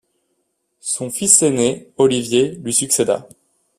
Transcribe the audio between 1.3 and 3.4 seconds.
aîné, Olivier, lui succéda.